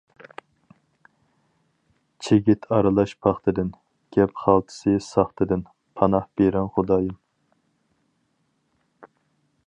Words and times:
چىگىت 2.27 2.63
ئارىلاش 2.77 3.13
پاختىدىن، 3.25 3.69
گەپ 4.17 4.33
خالتىسى 4.43 4.95
ساختىدىن 5.09 5.61
پاناھ 6.01 6.25
بېرىڭ 6.41 6.71
خۇدايىم. 6.79 7.15